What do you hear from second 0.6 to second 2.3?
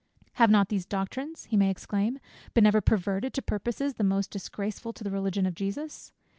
these doctrines," he may exclaim,